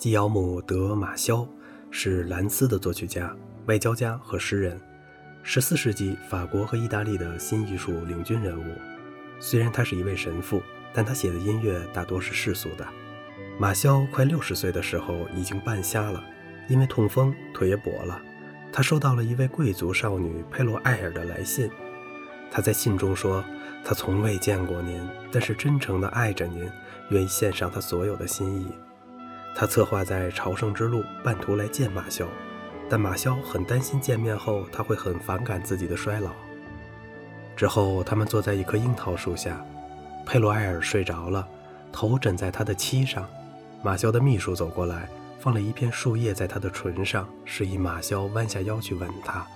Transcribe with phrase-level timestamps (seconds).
[0.00, 1.46] 基尧姆·德·马肖
[1.90, 4.80] 是兰斯的作曲家、外交家和诗人
[5.42, 8.72] 十四世纪法国和意大利的新艺术领军人物。
[9.40, 10.62] 虽然他是一位神父，
[10.94, 12.88] 但他写的音乐大多是世俗的。
[13.58, 16.24] 马肖快六十岁的时候已经半瞎了，
[16.66, 18.18] 因为痛风腿也跛了。
[18.72, 21.70] 他收到了一位贵族少女佩洛艾尔的来信，
[22.50, 23.44] 他在信中说
[23.84, 24.98] ：“他从未见过您，
[25.30, 26.66] 但是真诚地爱着您，
[27.10, 28.66] 愿意献上他所有的心意。”
[29.60, 32.26] 他策划在朝圣之路半途来见马修，
[32.88, 36.30] 但马修很担心见面后他会很反感自己的衰老。
[37.54, 39.62] 之后，他们坐在一棵樱桃树下，
[40.24, 41.46] 佩罗埃尔睡着了，
[41.92, 43.28] 头枕在他的膝上。
[43.82, 45.06] 马修的秘书走过来，
[45.38, 49.46] 放了一片树叶在他的唇上，示意马修弯下腰去吻他。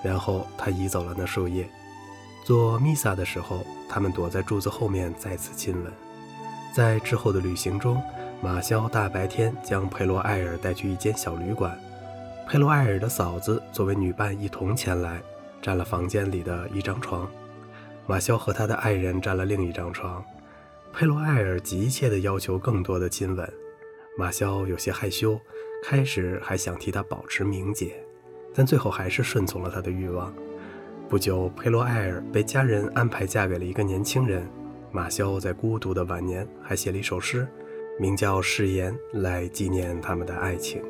[0.00, 1.68] 然后他移走了那树叶。
[2.44, 5.92] 做弥撒的时候，他们躲在柱子后面再次亲吻。
[6.72, 8.00] 在之后的旅行中。
[8.42, 11.78] 马肖大白天将佩罗艾尔带去一间小旅馆，
[12.46, 15.20] 佩罗艾尔的嫂子作为女伴一同前来，
[15.62, 17.30] 占了房间里的一张床。
[18.06, 20.22] 马肖和他的爱人占了另一张床。
[20.92, 23.50] 佩罗艾尔急切地要求更多的亲吻，
[24.18, 25.40] 马肖有些害羞，
[25.82, 27.94] 开始还想替他保持名节，
[28.54, 30.32] 但最后还是顺从了他的欲望。
[31.08, 34.46] 不久，佩罗艾尔被家人安排嫁给了一个年轻人。
[34.92, 37.48] 马肖在孤独的晚年还写了一首诗。
[37.98, 40.82] 名叫誓言，来纪念他们的爱情。